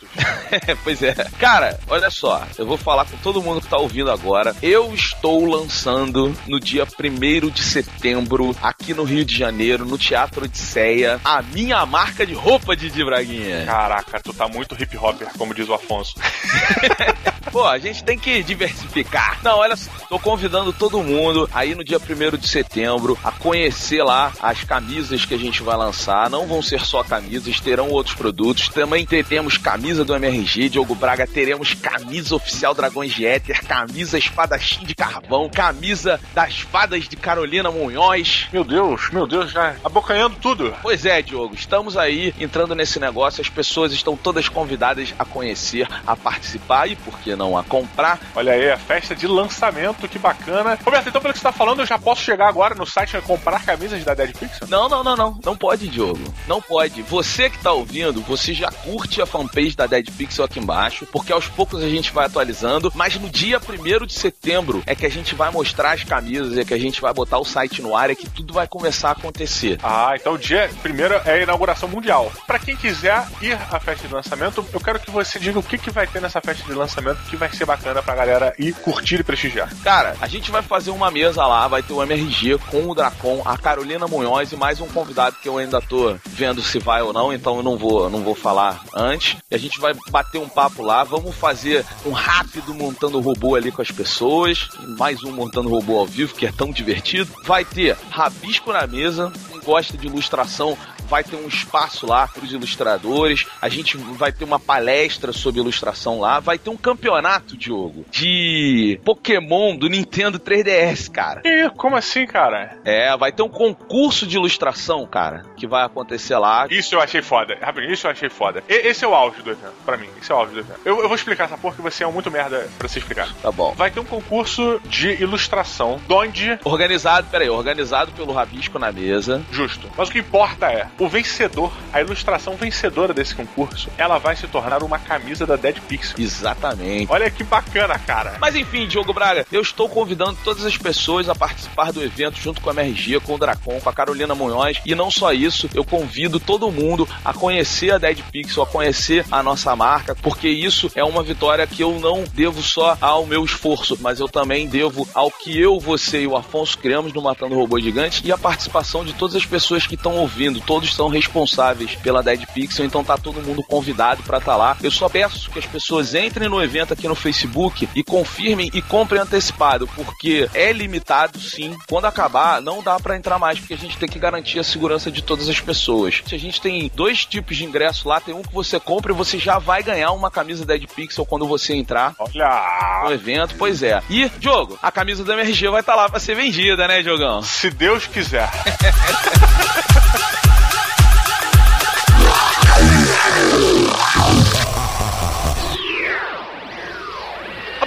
[0.83, 1.13] Pois é.
[1.37, 4.55] Cara, olha só, eu vou falar com todo mundo que tá ouvindo agora.
[4.61, 10.45] Eu estou lançando no dia 1 de setembro, aqui no Rio de Janeiro, no Teatro
[10.45, 13.65] Odisseia, a minha marca de roupa de Braguinha.
[13.65, 16.15] Caraca, tu tá muito hip hopper, como diz o Afonso.
[17.51, 19.39] Pô, a gente tem que diversificar.
[19.43, 24.03] Não, olha só, tô convidando todo mundo aí no dia 1 de setembro a conhecer
[24.03, 26.29] lá as camisas que a gente vai lançar.
[26.29, 28.69] Não vão ser só camisas, terão outros produtos.
[28.69, 34.85] Também teremos camisa do MRG, Diogo Braga, teremos camisa oficial Dragões de Éter, camisa espadachim
[34.85, 38.47] de carvão, camisa das fadas de Carolina Munhoz.
[38.53, 40.73] Meu Deus, meu Deus, já abocanhando tudo.
[40.81, 45.87] Pois é, Diogo, estamos aí entrando nesse negócio, as pessoas estão todas convidadas a conhecer,
[46.07, 48.19] a participar e, por que não, a comprar.
[48.33, 50.79] Olha aí, a festa de lançamento, que bacana.
[50.85, 53.21] Roberto, então pelo que você tá falando, eu já posso chegar agora no site e
[53.21, 54.67] comprar camisas da Dead Pixel?
[54.69, 55.39] Não, não, não, não.
[55.43, 56.33] Não pode, Diogo.
[56.47, 57.01] Não pode.
[57.03, 61.31] Você que tá ouvindo, você já curte a fanpage da Dead Pixel aqui embaixo, porque
[61.31, 65.09] aos poucos a gente vai atualizando, mas no dia 1 de setembro é que a
[65.09, 68.09] gente vai mostrar as camisas, é que a gente vai botar o site no ar,
[68.09, 69.79] é que tudo vai começar a acontecer.
[69.83, 72.31] Ah, então o dia primeiro é a inauguração mundial.
[72.45, 75.77] Para quem quiser ir à festa de lançamento, eu quero que você diga o que,
[75.77, 79.19] que vai ter nessa festa de lançamento que vai ser bacana pra galera ir curtir
[79.19, 79.69] e prestigiar.
[79.83, 83.41] Cara, a gente vai fazer uma mesa lá, vai ter o MRG com o Dracon,
[83.45, 87.13] a Carolina Munhoz e mais um convidado que eu ainda tô vendo se vai ou
[87.13, 89.37] não, então eu não vou, não vou falar antes.
[89.49, 93.71] E a gente vai bater um papo lá, vamos fazer um rápido montando robô ali
[93.71, 97.31] com as pessoas, mais um montando robô ao vivo, que é tão divertido.
[97.45, 100.77] Vai ter rabisco na mesa, quem gosta de ilustração
[101.09, 105.59] vai ter um espaço lá para os ilustradores, a gente vai ter uma palestra sobre
[105.59, 111.41] ilustração lá, vai ter um campeonato, Diogo, de Pokémon do Nintendo 3DS, cara.
[111.43, 112.77] E como assim, cara?
[112.85, 116.67] É, vai ter um concurso de ilustração, cara, que vai acontecer lá.
[116.69, 117.57] Isso eu achei foda.
[117.59, 118.63] Rapidinho, isso eu achei foda.
[118.69, 120.09] E, esse é o auge do evento, pra mim.
[120.21, 120.79] Esse é o auge do evento.
[120.85, 123.33] Eu, eu vou explicar essa porra que você é muito merda pra você explicar.
[123.41, 123.73] Tá bom.
[123.75, 126.59] Vai ter um concurso de ilustração, onde...
[126.63, 129.41] Organizado, peraí, organizado pelo Rabisco na mesa.
[129.51, 129.89] Justo.
[129.97, 134.47] Mas o que importa é, o vencedor, a ilustração vencedora desse concurso, ela vai se
[134.47, 136.15] tornar uma camisa da Dead Pixel.
[136.19, 137.11] Exatamente.
[137.11, 138.37] Olha que bacana, cara.
[138.39, 142.61] Mas enfim, Diogo Braga, eu estou convidando todas as pessoas a participar do evento junto
[142.61, 144.81] com a MRG, com o Dracon, com a Carolina Munhoz.
[144.85, 149.25] E não só isso, eu convido todo mundo a conhecer a Dead Pixel, a conhecer
[149.31, 153.45] a nossa marca, porque isso é uma vitória que eu não devo só ao meu
[153.45, 157.55] esforço, mas eu também devo ao que eu, você e o Afonso criamos no Matando
[157.55, 160.59] Robô Gigante e a participação de todas as pessoas que estão ouvindo.
[160.59, 164.77] Todos são responsáveis pela Dead Pixel, então tá todo mundo convidado para estar tá lá.
[164.81, 168.81] Eu só peço que as pessoas entrem no evento aqui no Facebook e confirmem e
[168.81, 171.75] comprem antecipado, porque é limitado sim.
[171.87, 175.11] Quando acabar, não dá para entrar mais, porque a gente tem que garantir a segurança
[175.11, 176.21] de todas as pessoas.
[176.31, 179.37] A gente tem dois tipos de ingresso lá, tem um que você compra e você
[179.37, 183.05] já vai ganhar uma camisa Dead Pixel quando você entrar Olha!
[183.05, 184.01] no evento, pois é.
[184.09, 187.41] E, Diogo, a camisa do MRG vai estar tá lá para ser vendida, né, Diogão?
[187.41, 188.49] Se Deus quiser.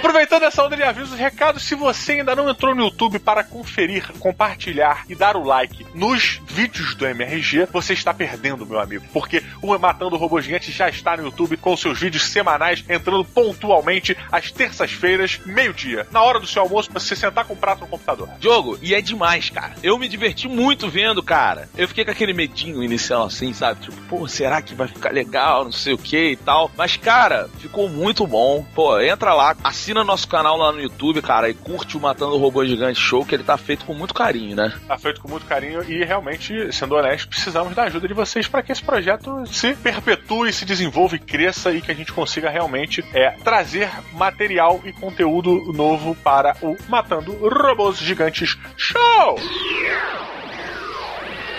[0.03, 4.05] Aproveitando essa onda de avisos, recados, se você ainda não entrou no YouTube para conferir,
[4.19, 9.05] compartilhar e dar o like nos vídeos do MRG, você está perdendo, meu amigo.
[9.13, 13.23] Porque o Matando o Robô Gigante já está no YouTube com seus vídeos semanais, entrando
[13.23, 16.05] pontualmente às terças-feiras, meio-dia.
[16.11, 18.27] Na hora do seu almoço, você sentar com o prato no computador.
[18.41, 19.75] Diogo, e é demais, cara.
[19.81, 21.69] Eu me diverti muito vendo, cara.
[21.77, 23.79] Eu fiquei com aquele medinho inicial assim, sabe?
[23.79, 26.69] Tipo, pô, será que vai ficar legal, não sei o que e tal.
[26.75, 28.65] Mas, cara, ficou muito bom.
[28.75, 32.37] Pô, entra lá, assina nosso canal lá no YouTube, cara, e curte o Matando o
[32.37, 34.73] Robô Gigante Show, que ele tá feito com muito carinho, né?
[34.87, 38.63] Tá feito com muito carinho e realmente, sendo honesto, precisamos da ajuda de vocês para
[38.63, 43.03] que esse projeto se perpetue, se desenvolva e cresça e que a gente consiga realmente
[43.13, 49.35] é, trazer material e conteúdo novo para o Matando Robôs Gigantes Show!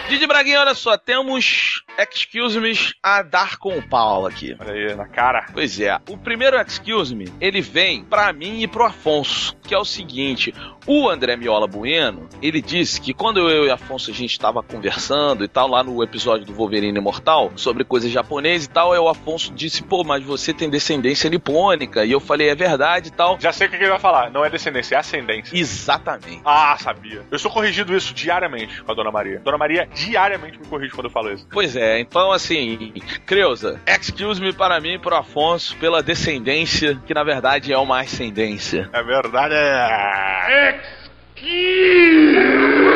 [0.09, 4.55] Didi Braguinha, olha só, temos Excuse Me a dar com o Paulo aqui.
[4.61, 5.47] Olha aí, na cara.
[5.53, 5.99] Pois é.
[6.11, 10.55] O primeiro Excuse Me, ele vem pra mim e pro Afonso, que é o seguinte:
[10.87, 15.45] o André Miola Bueno, ele disse que quando eu e Afonso a gente tava conversando
[15.45, 19.09] e tal, lá no episódio do Wolverine Imortal, sobre coisas japonesas e tal, aí o
[19.09, 22.05] Afonso disse, pô, mas você tem descendência nipônica.
[22.05, 23.39] E eu falei, é verdade e tal.
[23.41, 24.31] Já sei o que ele vai falar.
[24.31, 25.57] Não é descendência, é ascendência.
[25.57, 26.43] Exatamente.
[26.45, 27.23] Ah, sabia.
[27.31, 29.41] Eu sou corrigido isso diariamente com a Dona Maria.
[29.41, 31.47] Dona Maria diariamente me corrige quando eu falo isso.
[31.51, 32.93] Pois é, É, então assim,
[33.27, 38.01] Creuza, excuse me para mim e pro Afonso pela descendência, que na verdade é uma
[38.01, 38.89] ascendência.
[38.93, 40.74] A verdade é.
[41.43, 42.95] E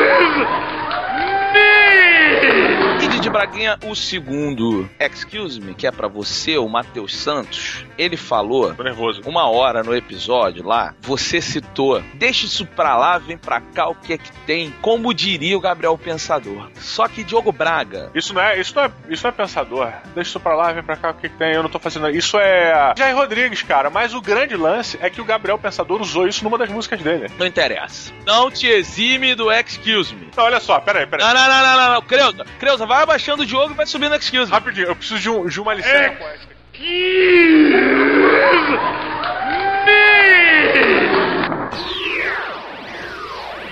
[3.19, 8.73] Didi Braguinha, o segundo Excuse Me, que é pra você, o Matheus Santos, ele falou
[8.73, 9.21] Tô nervoso.
[9.25, 13.95] uma hora no episódio lá, você citou, deixa isso pra lá, vem pra cá, o
[13.95, 16.69] que é que tem, como diria o Gabriel Pensador.
[16.75, 19.91] Só que Diogo Braga, Isso não é, isso não é, isso não é pensador.
[20.15, 21.53] Deixa isso pra lá, vem pra cá, o que, que tem?
[21.53, 22.09] Eu não tô fazendo.
[22.09, 23.89] Isso é Jair Rodrigues, cara.
[23.89, 27.29] Mas o grande lance é que o Gabriel Pensador usou isso numa das músicas dele.
[27.37, 28.13] não interessa.
[28.25, 30.29] Não te exime do Excuse Me.
[30.37, 31.27] Não, olha só, peraí, peraí.
[31.27, 32.01] Não, não, não, não, não, não.
[32.01, 34.51] Creuza, Creuza, vai abaixando o Diogo e vai subindo o Excuse.
[34.51, 36.15] Rapidinho, eu preciso de, um, de uma licença.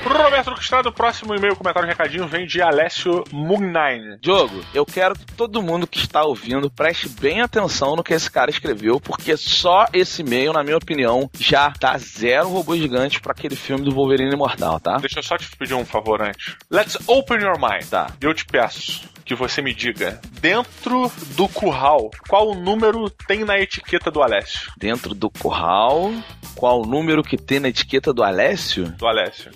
[0.03, 4.17] Pro Roberto Luque Estrada, o próximo e-mail, comentário, recadinho vem de Alessio Mugnine.
[4.19, 8.31] Diogo, eu quero que todo mundo que está ouvindo preste bem atenção no que esse
[8.31, 13.33] cara escreveu, porque só esse e-mail, na minha opinião, já dá zero robô gigante para
[13.33, 14.97] aquele filme do Wolverine Imortal, tá?
[14.97, 16.55] Deixa eu só te pedir um favor antes.
[16.71, 17.87] Let's open your mind.
[17.89, 18.07] Tá.
[18.19, 24.09] Eu te peço que você me diga, dentro do curral, qual número tem na etiqueta
[24.09, 24.71] do Alessio?
[24.77, 26.13] Dentro do curral,
[26.55, 28.85] qual o número que tem na etiqueta do Alessio?
[28.97, 29.51] Do Alessio.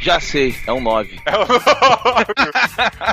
[0.00, 1.20] Já sei, é um 9.
[1.26, 1.46] É o-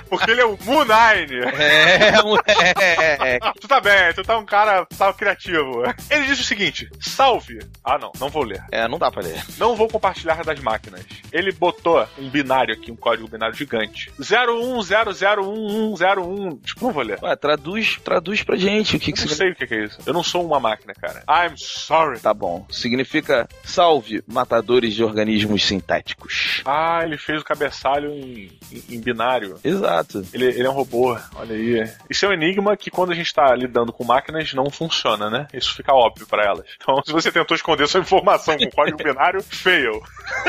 [0.09, 1.39] Porque ele é o Moonine.
[1.57, 3.39] É, moleque.
[3.59, 5.83] Tu tá bem, tu tá um cara tá criativo.
[6.09, 7.59] Ele disse o seguinte: salve.
[7.83, 8.63] Ah, não, não vou ler.
[8.71, 9.41] É, não dá pra ler.
[9.57, 11.03] Não vou compartilhar das máquinas.
[11.31, 14.11] Ele botou um binário aqui, um código binário gigante.
[14.19, 16.59] 01001101.
[16.63, 17.17] Tipo, não vou ler.
[17.21, 19.35] Ué, traduz, traduz pra gente o que, Eu que não significa.
[19.35, 19.97] sei o que que é isso.
[20.05, 21.23] Eu não sou uma máquina, cara.
[21.29, 22.19] I'm sorry.
[22.19, 22.65] Tá bom.
[22.69, 26.61] Significa salve, matadores de organismos sintéticos.
[26.65, 29.59] Ah, ele fez o cabeçalho em, em- em binário.
[29.63, 30.25] Exato.
[30.33, 31.89] Ele, ele é um robô, olha aí.
[32.09, 35.47] Isso é um enigma que quando a gente tá lidando com máquinas não funciona, né?
[35.53, 36.65] Isso fica óbvio pra elas.
[36.81, 40.01] Então, se você tentou esconder sua informação com código binário, fail.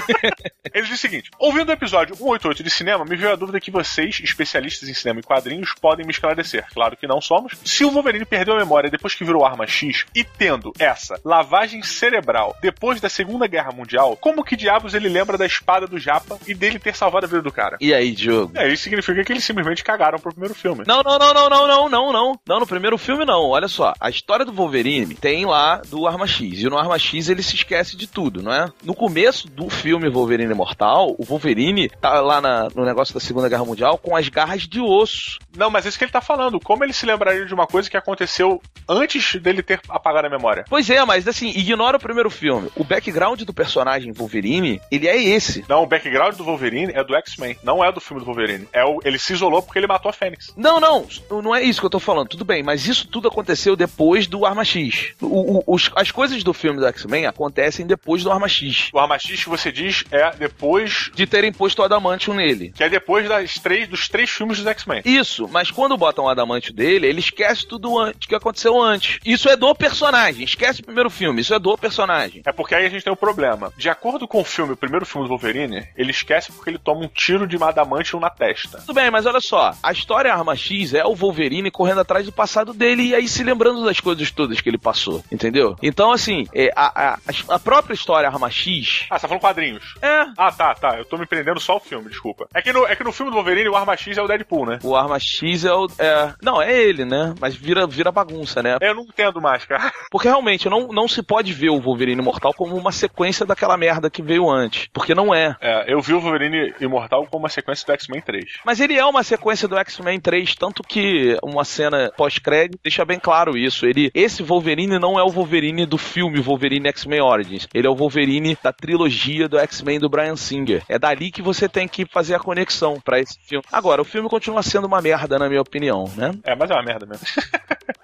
[0.73, 3.71] Ele diz o seguinte: ouvindo o episódio 188 de cinema, me veio a dúvida que
[3.71, 6.67] vocês, especialistas em cinema e quadrinhos, podem me esclarecer.
[6.73, 7.55] Claro que não somos.
[7.65, 11.83] Se o Wolverine perdeu a memória depois que virou arma X e tendo essa lavagem
[11.83, 16.39] cerebral depois da Segunda Guerra Mundial, como que diabos ele lembra da espada do Japa
[16.47, 17.77] e dele ter salvado a vida do cara?
[17.81, 18.53] E aí, Diogo?
[18.57, 20.85] É, isso significa que eles simplesmente cagaram pro primeiro filme.
[20.87, 22.41] Não, não, não, não, não, não, não, não.
[22.49, 23.51] Não, no primeiro filme não.
[23.51, 26.61] Olha só, a história do Wolverine tem lá do Arma X.
[26.61, 28.71] E no Arma X ele se esquece de tudo, não é?
[28.83, 33.49] No começo do filme Wolverine Imortal, o Wolverine tá lá na- no negócio da Segunda
[33.49, 35.39] Guerra Mundial com as garras de osso.
[35.57, 36.59] Não, mas é isso que ele tá falando.
[36.61, 40.65] Como ele se lembraria de uma coisa que aconteceu antes dele ter apagado a memória?
[40.69, 42.71] Pois é, mas assim, ignora o primeiro filme.
[42.77, 45.65] O background do personagem Wolverine, ele é esse.
[45.69, 48.69] Não, o background do Wolverine é do X-Men, não é do filme do Wolverine.
[48.73, 50.53] É o, ele se isolou porque ele matou a Fênix.
[50.57, 51.07] Não, não,
[51.43, 54.45] não é isso que eu tô falando, tudo bem, mas isso tudo aconteceu depois do
[54.47, 55.15] Arma X.
[55.21, 58.89] O- o- os- as coisas do filme do X-Men acontecem depois do Arma X.
[58.93, 61.11] O Arma X que você diz é depois.
[61.15, 62.73] De terem posto o Adamantium nele.
[62.75, 65.03] Que é depois das três, dos três filmes dos X-Men.
[65.05, 69.19] Isso, mas quando botam o Adamantio dele, ele esquece tudo antes que aconteceu antes.
[69.25, 72.43] Isso é do personagem, esquece o primeiro filme, isso é do personagem.
[72.47, 73.73] É porque aí a gente tem um problema.
[73.77, 77.05] De acordo com o filme, o primeiro filme do Wolverine, ele esquece porque ele toma
[77.05, 78.79] um tiro de adamantium na testa.
[78.79, 82.33] Tudo bem, mas olha só, a história Arma X é o Wolverine correndo atrás do
[82.33, 85.77] passado dele e aí se lembrando das coisas todas que ele passou, entendeu?
[85.83, 87.19] Então, assim, é, a, a,
[87.55, 89.95] a própria história Arma X Ah, você tá falando quadrinhos.
[90.03, 90.27] é.
[90.37, 90.97] Ah, tá, tá.
[90.99, 92.47] Eu tô me prendendo só o filme, desculpa.
[92.55, 94.67] É que no, é que no filme do Wolverine, o Arma X é o Deadpool,
[94.67, 94.79] né?
[94.83, 95.87] O Arma X é o.
[95.99, 97.35] É, não, é ele, né?
[97.41, 98.77] Mas vira, vira bagunça, né?
[98.81, 99.93] Eu não entendo mais, cara.
[100.11, 104.11] Porque realmente não, não se pode ver o Wolverine Imortal como uma sequência daquela merda
[104.11, 104.89] que veio antes.
[104.93, 105.57] Porque não é.
[105.61, 108.45] É, eu vi o Wolverine Imortal como uma sequência do X-Men 3.
[108.65, 113.19] Mas ele é uma sequência do X-Men 3, tanto que uma cena pós-crédito deixa bem
[113.19, 113.87] claro isso.
[113.87, 117.69] Ele, esse Wolverine não é o Wolverine do filme Wolverine X-Men Origins.
[117.73, 120.83] Ele é o Wolverine da trilogia do X-Men do Brian Singer.
[120.89, 123.65] É dali que você tem que fazer a conexão pra esse filme.
[123.73, 126.33] Agora, o filme continua sendo uma merda, na minha opinião, né?
[126.45, 127.27] É, mas é uma merda mesmo.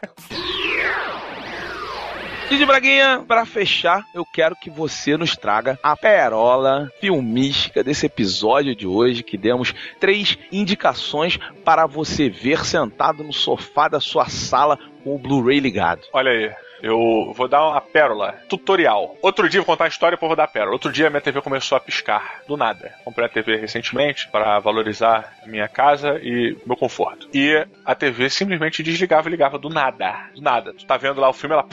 [2.52, 8.76] Didi Braguinha, pra fechar, eu quero que você nos traga a perola filmística desse episódio
[8.76, 14.78] de hoje, que demos três indicações para você ver sentado no sofá da sua sala
[15.02, 16.02] com o Blu-ray ligado.
[16.12, 16.50] Olha aí.
[16.82, 18.34] Eu vou dar uma pérola.
[18.48, 19.16] Tutorial.
[19.22, 20.72] Outro dia, vou contar a história e depois vou dar a pérola.
[20.72, 22.42] Outro dia, minha TV começou a piscar.
[22.46, 22.92] Do nada.
[23.04, 27.28] Comprei a TV recentemente para valorizar a minha casa e meu conforto.
[27.32, 30.30] E a TV simplesmente desligava e ligava do nada.
[30.34, 30.74] Do nada.
[30.74, 31.66] Tu tá vendo lá o filme, ela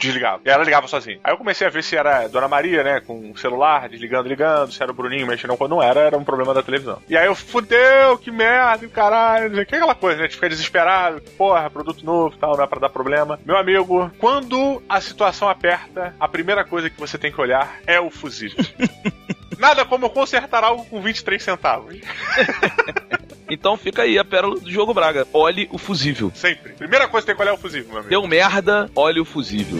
[0.00, 0.42] desligava.
[0.44, 1.20] E ela ligava sozinha.
[1.22, 3.00] Aí eu comecei a ver se era Dona Maria, né?
[3.00, 4.72] Com o celular, desligando, ligando.
[4.72, 7.00] Se era o Bruninho mexendo quando não era, era um problema da televisão.
[7.08, 9.64] E aí eu fudeu, que merda, caralho.
[9.66, 10.24] Que é aquela coisa, né?
[10.24, 11.20] A gente fica desesperado.
[11.36, 13.38] Porra, produto novo e tal, não é pra dar problema.
[13.44, 14.10] Meu amigo,
[14.56, 18.64] quando a situação aperta, a primeira coisa que você tem que olhar é o fusível.
[19.58, 21.96] Nada como consertar algo com 23 centavos.
[23.48, 25.24] Então fica aí a pérola do jogo Braga.
[25.32, 26.32] Olhe o fusível.
[26.34, 26.72] Sempre.
[26.72, 28.10] Primeira coisa que tem que olhar é o fusível, meu amigo.
[28.10, 29.78] Deu merda, olhe o fusível.